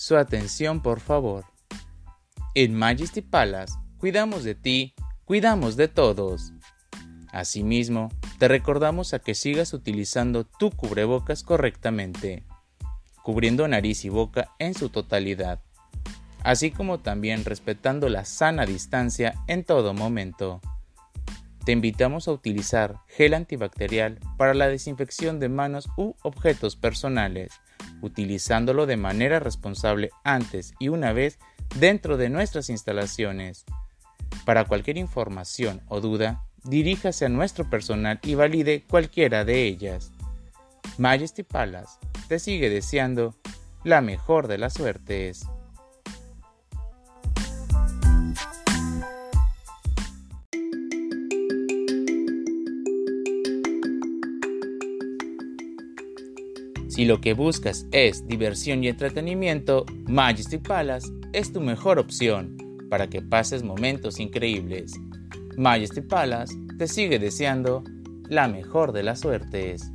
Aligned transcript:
Su 0.00 0.16
atención, 0.16 0.80
por 0.80 1.00
favor. 1.00 1.44
En 2.54 2.72
Majesty 2.72 3.20
Palace 3.20 3.74
cuidamos 3.96 4.44
de 4.44 4.54
ti, 4.54 4.94
cuidamos 5.24 5.74
de 5.74 5.88
todos. 5.88 6.52
Asimismo, 7.32 8.08
te 8.38 8.46
recordamos 8.46 9.12
a 9.12 9.18
que 9.18 9.34
sigas 9.34 9.72
utilizando 9.72 10.44
tu 10.44 10.70
cubrebocas 10.70 11.42
correctamente, 11.42 12.44
cubriendo 13.24 13.66
nariz 13.66 14.04
y 14.04 14.08
boca 14.08 14.52
en 14.60 14.74
su 14.74 14.88
totalidad, 14.88 15.58
así 16.44 16.70
como 16.70 17.00
también 17.00 17.44
respetando 17.44 18.08
la 18.08 18.24
sana 18.24 18.66
distancia 18.66 19.34
en 19.48 19.64
todo 19.64 19.94
momento. 19.94 20.60
Te 21.64 21.72
invitamos 21.72 22.28
a 22.28 22.32
utilizar 22.32 23.00
gel 23.08 23.34
antibacterial 23.34 24.20
para 24.36 24.54
la 24.54 24.68
desinfección 24.68 25.40
de 25.40 25.48
manos 25.48 25.88
u 25.96 26.14
objetos 26.22 26.76
personales, 26.76 27.50
utilizándolo 28.00 28.86
de 28.86 28.96
manera 28.96 29.40
responsable 29.40 30.10
antes 30.24 30.74
y 30.78 30.88
una 30.88 31.12
vez 31.12 31.38
dentro 31.76 32.16
de 32.16 32.30
nuestras 32.30 32.70
instalaciones. 32.70 33.64
Para 34.44 34.64
cualquier 34.64 34.96
información 34.96 35.82
o 35.88 36.00
duda, 36.00 36.44
diríjase 36.64 37.26
a 37.26 37.28
nuestro 37.28 37.68
personal 37.68 38.20
y 38.22 38.34
valide 38.34 38.84
cualquiera 38.88 39.44
de 39.44 39.64
ellas. 39.64 40.12
Majesty 40.96 41.42
Palace 41.42 41.98
te 42.28 42.38
sigue 42.38 42.70
deseando 42.70 43.34
la 43.84 44.00
mejor 44.00 44.48
de 44.48 44.58
las 44.58 44.74
suertes. 44.74 45.46
Si 56.88 57.04
lo 57.04 57.20
que 57.20 57.34
buscas 57.34 57.86
es 57.92 58.26
diversión 58.26 58.82
y 58.82 58.88
entretenimiento, 58.88 59.84
Majesty 60.06 60.56
Palace 60.56 61.08
es 61.34 61.52
tu 61.52 61.60
mejor 61.60 61.98
opción 61.98 62.56
para 62.88 63.08
que 63.08 63.20
pases 63.20 63.62
momentos 63.62 64.18
increíbles. 64.18 64.94
Majesty 65.58 66.00
Palace 66.00 66.54
te 66.78 66.88
sigue 66.88 67.18
deseando 67.18 67.84
la 68.28 68.48
mejor 68.48 68.92
de 68.92 69.02
las 69.02 69.20
suertes. 69.20 69.92